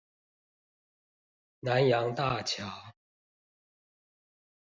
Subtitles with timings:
[1.59, 2.65] 南陽大橋